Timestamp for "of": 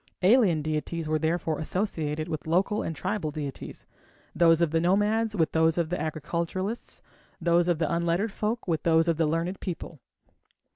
4.59-4.71, 5.77-5.89, 7.67-7.77, 9.07-9.17